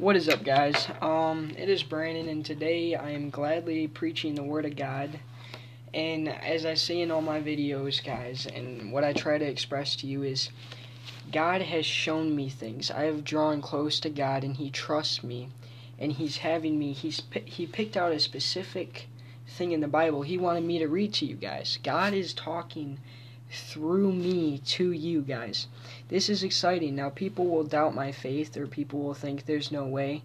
[0.00, 0.88] What is up, guys?
[1.02, 5.20] Um, it is Brandon, and today I am gladly preaching the Word of God.
[5.92, 9.96] And as I say in all my videos, guys, and what I try to express
[9.96, 10.48] to you is
[11.30, 12.90] God has shown me things.
[12.90, 15.50] I have drawn close to God, and He trusts me,
[15.98, 16.94] and He's having me.
[16.94, 19.06] He's He picked out a specific
[19.46, 21.78] thing in the Bible He wanted me to read to you guys.
[21.82, 23.00] God is talking
[23.50, 25.66] through me to you guys.
[26.08, 26.94] This is exciting.
[26.94, 30.22] Now, people will doubt my faith or people will think there's no way,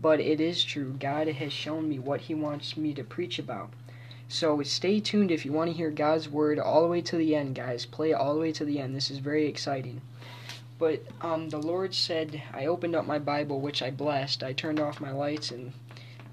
[0.00, 0.94] but it is true.
[0.98, 3.70] God has shown me what He wants me to preach about.
[4.28, 7.34] So stay tuned if you want to hear God's word all the way to the
[7.34, 7.84] end, guys.
[7.84, 8.94] Play all the way to the end.
[8.94, 10.00] This is very exciting.
[10.78, 14.42] But um, the Lord said, I opened up my Bible, which I blessed.
[14.44, 15.72] I turned off my lights and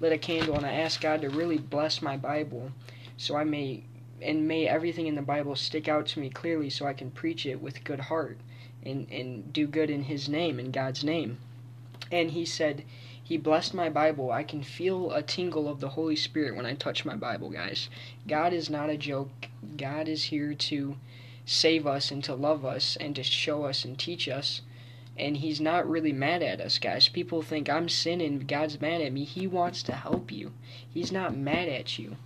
[0.00, 2.70] lit a candle, and I asked God to really bless my Bible
[3.16, 3.82] so I may
[4.20, 7.46] and may everything in the Bible stick out to me clearly so I can preach
[7.46, 8.38] it with good heart
[8.84, 11.38] and, and do good in His name, in God's name.
[12.10, 12.84] And He said,
[13.22, 14.30] He blessed my Bible.
[14.32, 17.88] I can feel a tingle of the Holy Spirit when I touch my Bible, guys.
[18.26, 19.48] God is not a joke.
[19.76, 20.96] God is here to
[21.44, 24.62] save us and to love us and to show us and teach us.
[25.16, 27.08] And He's not really mad at us, guys.
[27.08, 29.24] People think I'm sinning, God's mad at me.
[29.24, 30.52] He wants to help you,
[30.88, 32.16] He's not mad at you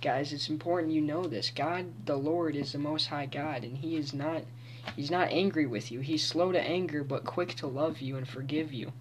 [0.00, 1.50] guys it's important you know this.
[1.50, 4.42] God the lord is the most high god and he is not
[4.96, 6.00] he's not angry with you.
[6.00, 8.92] He's slow to anger but quick to love you and forgive you.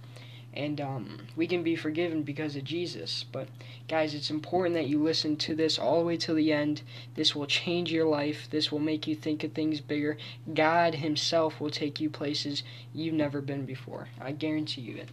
[0.54, 3.24] And um, we can be forgiven because of jesus.
[3.32, 3.48] But
[3.88, 6.82] guys it's important that you listen to this all the way to the end.
[7.16, 8.48] This will change your life.
[8.50, 10.18] This will make you think of things bigger.
[10.54, 14.08] God himself will take you places you've never been before.
[14.20, 15.10] I guarantee you it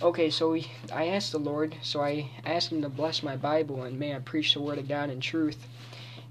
[0.00, 3.82] Okay, so we, I asked the Lord, so I asked Him to bless my Bible
[3.82, 5.66] and may I preach the Word of God in truth.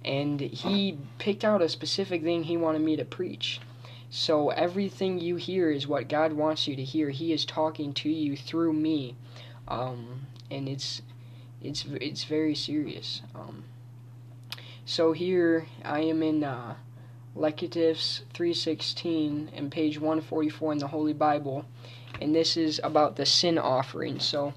[0.06, 3.60] And He picked out a specific thing He wanted me to preach.
[4.10, 7.10] So everything you hear is what God wants you to hear.
[7.10, 9.16] He is talking to you through me,
[9.68, 11.02] um, and it's
[11.62, 13.22] it's it's very serious.
[13.36, 13.66] Um,
[14.86, 16.76] so here I am in uh,
[17.38, 21.66] Leviticus 3:16 and page 144 in the Holy Bible
[22.20, 24.20] and this is about the sin offering.
[24.20, 24.54] So,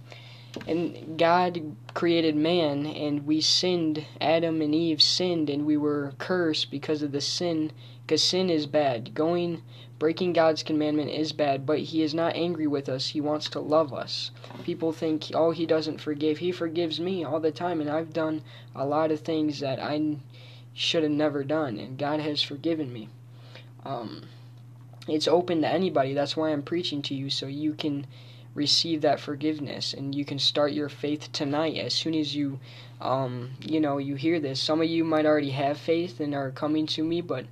[0.67, 4.07] and God created man, and we sinned.
[4.21, 7.73] Adam and Eve sinned, and we were cursed because of the sin.
[8.03, 9.15] Because sin is bad.
[9.15, 9.63] Going,
[9.99, 13.09] breaking God's commandment is bad, but He is not angry with us.
[13.09, 14.31] He wants to love us.
[14.65, 16.39] People think, oh, He doesn't forgive.
[16.39, 18.43] He forgives me all the time, and I've done
[18.75, 20.17] a lot of things that I
[20.75, 23.09] should have never done, and God has forgiven me.
[23.85, 24.25] Um,
[25.09, 26.15] it's open to anybody.
[26.15, 28.07] That's why I'm preaching to you so you can
[28.55, 32.59] receive that forgiveness and you can start your faith tonight as soon as you
[33.01, 36.51] um, you know you hear this some of you might already have faith and are
[36.51, 37.47] coming to me but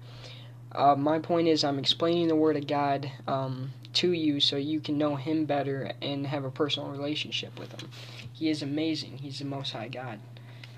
[0.73, 4.81] uh, my point is i'm explaining the word of god um, to you so you
[4.81, 7.89] can know him better and have a personal relationship with him
[8.33, 10.19] he is amazing he's the most high god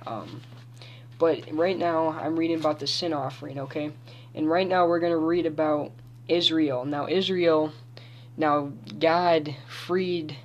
[0.06, 0.42] um,
[1.20, 3.92] but right now i'm reading about the sin offering okay
[4.34, 5.92] and right now we're going to read about
[6.30, 6.84] Israel.
[6.84, 7.72] Now, Israel,
[8.36, 10.36] now God freed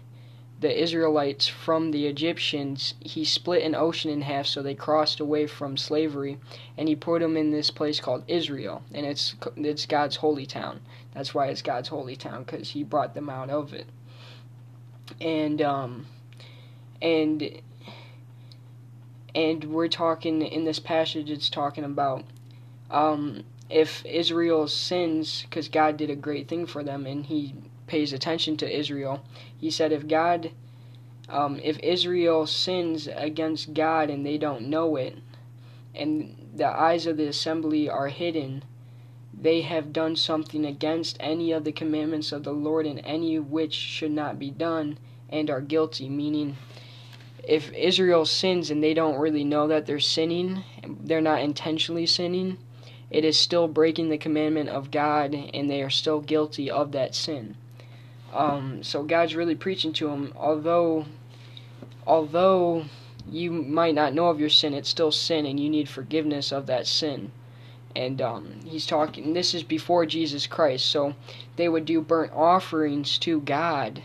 [0.60, 2.96] the Israelites from the Egyptians.
[3.00, 6.40] He split an ocean in half so they crossed away from slavery,
[6.78, 10.82] and he put them in this place called Israel, and it's it's God's holy town.
[11.14, 13.88] That's why it's God's holy town because he brought them out of it.
[15.22, 16.08] And um,
[17.02, 17.62] and
[19.36, 21.30] and we're talking in this passage.
[21.30, 22.24] It's talking about
[22.90, 27.56] um if Israel sins, because God did a great thing for them and He
[27.88, 29.24] pays attention to Israel,
[29.58, 30.52] He said, if God,
[31.30, 35.18] um, if Israel sins against God and they don't know it,
[35.94, 38.64] and the eyes of the assembly are hidden,
[39.34, 43.74] they have done something against any of the commandments of the Lord and any which
[43.74, 44.98] should not be done,
[45.30, 46.08] and are guilty.
[46.10, 46.56] Meaning,
[47.48, 50.64] if Israel sins and they don't really know that they're sinning,
[51.04, 52.58] they're not intentionally sinning
[53.12, 57.14] it is still breaking the commandment of God, and they are still guilty of that
[57.16, 57.56] sin.
[58.34, 61.06] Um, so God's really preaching to them, although,
[62.06, 62.86] although
[63.30, 66.66] you might not know of your sin, it's still sin, and you need forgiveness of
[66.66, 67.32] that sin.
[67.96, 69.34] And um, he's talking.
[69.34, 71.14] This is before Jesus Christ, so
[71.56, 74.04] they would do burnt offerings to God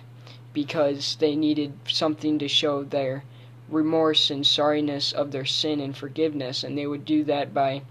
[0.53, 3.25] because they needed something to show their
[3.71, 7.83] remorse and sorriness of their sin and forgiveness, and they would do that by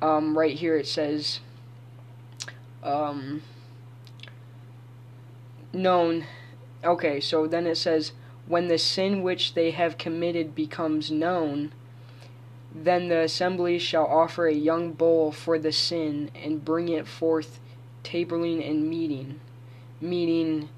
[0.00, 1.40] um, right here it says
[2.82, 3.42] um,
[5.72, 6.26] known.
[6.84, 8.12] Okay, so then it says,
[8.46, 11.72] when the sin which they have committed becomes known,
[12.74, 17.60] then the assembly shall offer a young bull for the sin and bring it forth
[18.02, 19.40] tabling and meeting.
[20.00, 20.68] Meaning,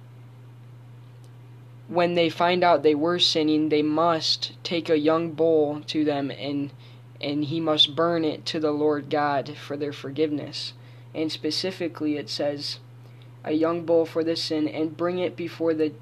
[1.88, 6.31] when they find out they were sinning, they must take a young bull to them
[6.31, 6.70] and
[7.20, 10.75] and he must burn it to the Lord God for their forgiveness.
[11.14, 12.81] And specifically it says
[13.44, 15.92] a young bull for the sin and bring it before the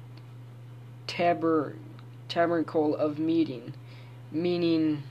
[1.07, 1.75] taber,
[2.27, 3.73] tabernacle of meeting,
[4.31, 5.03] meaning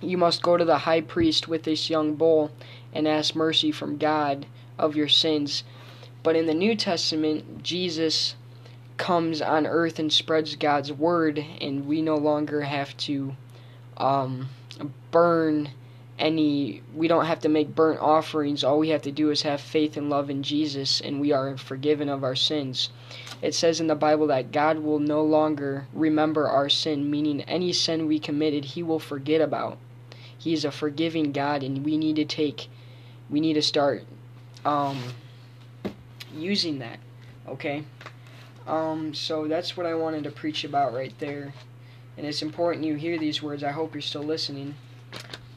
[0.00, 2.50] you must go to the high priest with this young bull
[2.92, 4.46] and ask mercy from God
[4.78, 5.64] of your sins.
[6.22, 8.34] But in the New Testament, Jesus
[8.96, 13.34] comes on earth and spreads God's word, and we no longer have to
[13.96, 14.48] um,
[15.10, 15.70] burn
[16.18, 18.64] any, we don't have to make burnt offerings.
[18.64, 21.56] All we have to do is have faith and love in Jesus, and we are
[21.56, 22.90] forgiven of our sins.
[23.42, 27.72] It says in the Bible that God will no longer remember our sin, meaning any
[27.72, 29.78] sin we committed, He will forget about.
[30.38, 32.68] He is a forgiving God, and we need to take,
[33.28, 34.04] we need to start
[34.64, 34.98] um,
[36.34, 36.98] using that.
[37.46, 37.84] Okay?
[38.66, 41.52] Um, so that's what I wanted to preach about right there.
[42.16, 43.62] And it's important you hear these words.
[43.62, 44.74] I hope you're still listening.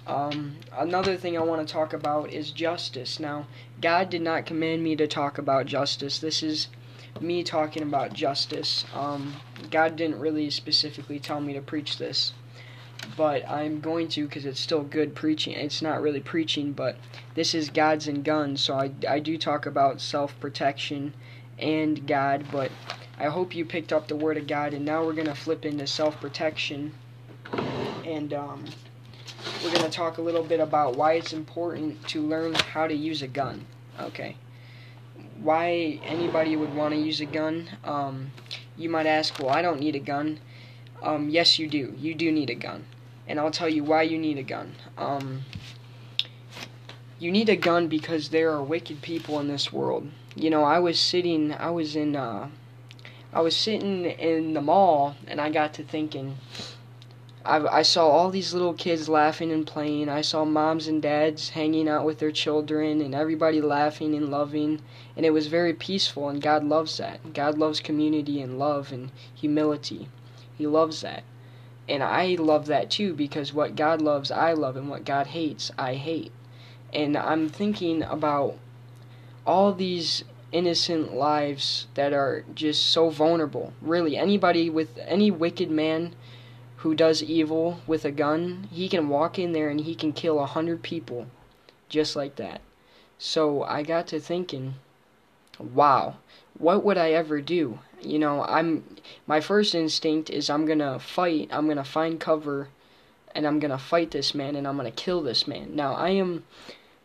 [0.06, 3.20] Um, another thing I want to talk about is justice.
[3.20, 3.48] Now,
[3.82, 6.20] God did not command me to talk about justice.
[6.20, 6.68] This is
[7.22, 8.86] me talking about justice.
[8.94, 9.36] Um,
[9.70, 12.34] God didn't really specifically tell me to preach this,
[13.18, 15.54] but I'm going to because it's still good preaching.
[15.54, 16.98] It's not really preaching, but
[17.36, 21.14] this is Gods and Guns, so I, I do talk about self protection
[21.58, 22.72] and God, but
[23.20, 25.66] I hope you picked up the Word of God, and now we're going to flip
[25.66, 26.94] into self protection.
[28.06, 28.64] And um,
[29.62, 32.94] we're going to talk a little bit about why it's important to learn how to
[32.94, 33.66] use a gun.
[34.00, 34.38] Okay.
[35.42, 37.68] Why anybody would want to use a gun?
[37.84, 38.32] Um,
[38.78, 40.40] you might ask, well, I don't need a gun.
[41.02, 41.94] Um, yes, you do.
[41.98, 42.86] You do need a gun.
[43.28, 44.76] And I'll tell you why you need a gun.
[44.98, 45.42] Um,
[47.20, 50.10] you need a gun because there are wicked people in this world.
[50.36, 52.50] You know, I was sitting, I was in, uh,
[53.32, 56.38] I was sitting in the mall and I got to thinking,
[57.46, 60.10] I, I saw all these little kids laughing and playing.
[60.10, 64.82] I saw moms and dads hanging out with their children and everybody laughing and loving.
[65.16, 67.34] And it was very peaceful, and God loves that.
[67.34, 70.10] God loves community and love and humility.
[70.58, 71.24] He loves that.
[71.88, 75.72] And I love that too because what God loves, I love, and what God hates,
[75.78, 76.32] I hate.
[76.94, 78.58] And I'm thinking about
[79.46, 83.74] all these innocent lives that are just so vulnerable.
[83.82, 86.16] Really, anybody with any wicked man
[86.78, 90.40] who does evil with a gun, he can walk in there and he can kill
[90.40, 91.28] a hundred people
[91.90, 92.62] just like that.
[93.18, 94.76] So I got to thinking,
[95.60, 96.16] wow,
[96.58, 97.80] what would I ever do?
[98.02, 98.96] You know, I'm
[99.28, 102.70] my first instinct is I'm going to fight, I'm going to find cover
[103.36, 105.76] and I'm going to fight this man and I'm going to kill this man.
[105.76, 106.46] Now, I am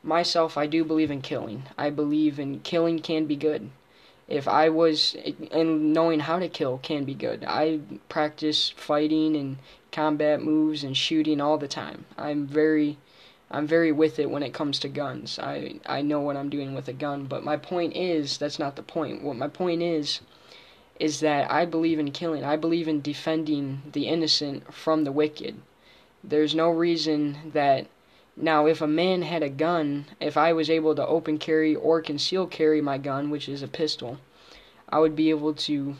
[0.05, 1.65] myself I do believe in killing.
[1.77, 3.71] I believe in killing can be good
[4.29, 5.17] if I was
[5.51, 7.45] and knowing how to kill can be good.
[7.47, 9.59] I practice fighting and
[9.93, 12.05] combat moves and shooting all the time.
[12.17, 12.99] I'm very
[13.51, 15.39] I'm very with it when it comes to guns.
[15.39, 18.77] I I know what I'm doing with a gun, but my point is that's not
[18.77, 19.23] the point.
[19.23, 20.21] What my point is
[20.99, 22.45] is that I believe in killing.
[22.45, 25.61] I believe in defending the innocent from the wicked.
[26.23, 27.87] There's no reason that
[28.37, 32.03] now, if a man had a gun, if I was able to open carry or
[32.03, 34.19] conceal carry my gun, which is a pistol,
[34.89, 35.97] I would be able to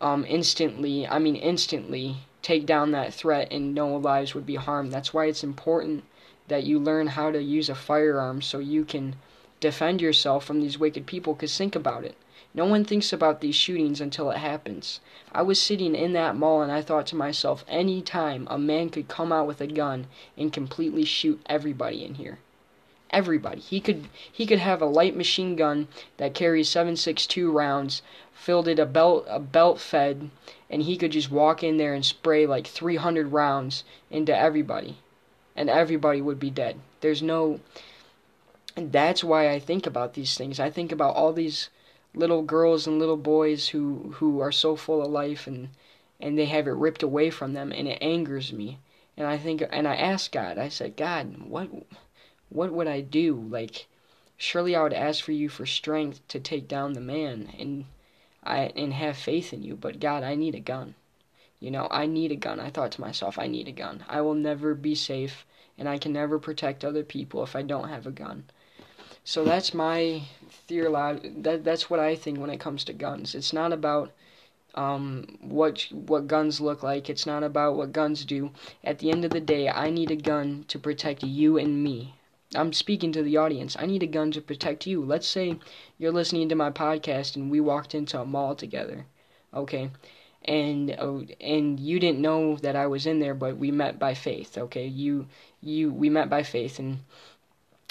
[0.00, 4.92] um, instantly, I mean instantly, take down that threat and no lives would be harmed.
[4.92, 6.04] That's why it's important
[6.48, 9.16] that you learn how to use a firearm so you can
[9.60, 11.34] defend yourself from these wicked people.
[11.34, 12.16] Because think about it.
[12.54, 15.00] No one thinks about these shootings until it happens.
[15.32, 18.90] I was sitting in that mall and I thought to myself, any time a man
[18.90, 20.06] could come out with a gun
[20.36, 22.40] and completely shoot everybody in here.
[23.08, 23.60] Everybody.
[23.60, 28.02] He could he could have a light machine gun that carries 762 rounds,
[28.34, 30.30] filled it a belt a belt fed,
[30.68, 34.98] and he could just walk in there and spray like 300 rounds into everybody.
[35.56, 36.80] And everybody would be dead.
[37.00, 37.60] There's no
[38.76, 40.60] and that's why I think about these things.
[40.60, 41.70] I think about all these
[42.14, 45.70] little girls and little boys who who are so full of life and
[46.20, 48.78] and they have it ripped away from them and it angers me.
[49.16, 51.70] And i think and i asked god i said god what
[52.50, 53.34] what would i do?
[53.34, 53.86] Like
[54.36, 57.86] surely i would ask for you for strength to take down the man and
[58.44, 60.94] i and have faith in you but god i need a gun.
[61.60, 62.60] You know i need a gun.
[62.60, 64.04] I thought to myself i need a gun.
[64.06, 65.46] I will never be safe
[65.78, 68.44] and i can never protect other people if i don't have a gun
[69.24, 70.22] so that's my
[70.68, 70.90] theory.
[71.38, 73.34] That that's what I think when it comes to guns.
[73.34, 74.12] It's not about
[74.74, 77.10] um, what what guns look like.
[77.10, 78.50] It's not about what guns do.
[78.84, 82.14] At the end of the day, I need a gun to protect you and me.
[82.54, 83.76] I'm speaking to the audience.
[83.78, 85.04] I need a gun to protect you.
[85.04, 85.58] Let's say
[85.98, 89.06] you're listening to my podcast and we walked into a mall together.
[89.54, 89.90] Okay?
[90.44, 94.14] and uh, and you didn't know that I was in there, but we met by
[94.14, 94.58] faith.
[94.58, 95.26] Okay, you
[95.60, 96.98] you we met by faith, and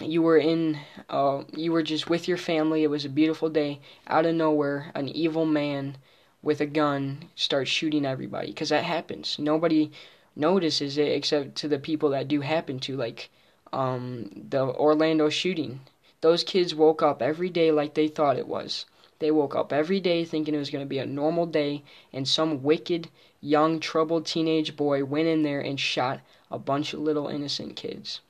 [0.01, 0.79] you were in
[1.09, 2.83] uh, you were just with your family.
[2.83, 3.79] It was a beautiful day.
[4.07, 5.97] Out of nowhere, an evil man
[6.41, 9.37] with a gun starts shooting everybody because that happens.
[9.39, 9.91] Nobody
[10.35, 13.29] notices it except to the people that do happen to, like
[13.73, 15.81] um, the Orlando shooting.
[16.21, 18.85] Those kids woke up every day like they thought it was.
[19.19, 22.27] They woke up every day thinking it was going to be a normal day, and
[22.27, 27.27] some wicked, young, troubled teenage boy went in there and shot a bunch of little
[27.27, 28.21] innocent kids.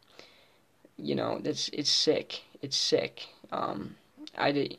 [1.01, 2.43] You know, that's it's sick.
[2.61, 3.27] It's sick.
[3.51, 3.95] Um,
[4.37, 4.69] I.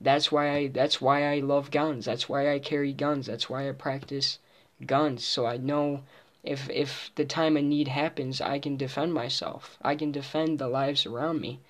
[0.00, 0.66] That's why I.
[0.68, 2.04] That's why I love guns.
[2.04, 3.26] That's why I carry guns.
[3.26, 4.38] That's why I practice
[4.84, 5.24] guns.
[5.24, 6.02] So I know
[6.42, 9.78] if if the time of need happens, I can defend myself.
[9.82, 11.60] I can defend the lives around me,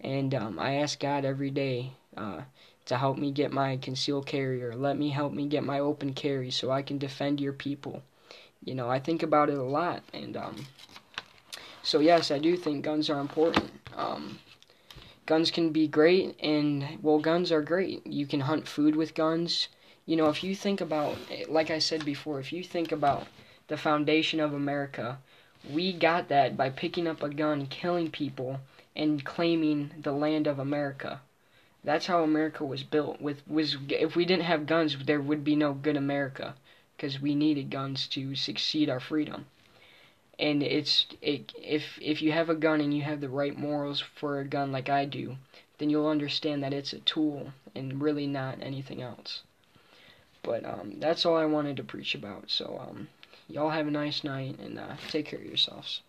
[0.00, 2.42] and um, I ask God every day uh,
[2.86, 6.14] to help me get my concealed carry or let me help me get my open
[6.14, 8.02] carry so I can defend your people.
[8.64, 10.66] You know, I think about it a lot, and um,
[11.82, 13.70] so yes, I do think guns are important.
[13.96, 14.38] Um,
[15.26, 18.06] guns can be great, and well, guns are great.
[18.06, 19.68] You can hunt food with guns.
[20.06, 21.16] You know, if you think about,
[21.48, 23.26] like I said before, if you think about
[23.68, 25.18] the foundation of America,
[25.70, 28.60] we got that by picking up a gun, killing people,
[28.96, 31.20] and claiming the land of America.
[31.84, 33.20] That's how America was built.
[33.20, 36.54] With was if we didn't have guns, there would be no good America,
[36.96, 39.46] because we needed guns to succeed our freedom.
[40.38, 44.00] And it's it, if if you have a gun and you have the right morals
[44.00, 45.36] for a gun like I do,
[45.78, 49.42] then you'll understand that it's a tool and really not anything else.
[50.42, 52.50] But um, that's all I wanted to preach about.
[52.50, 53.08] So um,
[53.48, 56.00] y'all have a nice night and uh, take care of yourselves.